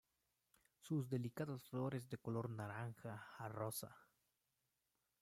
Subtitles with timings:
[0.79, 3.95] Sus delicadas flores de color naranja a rosa.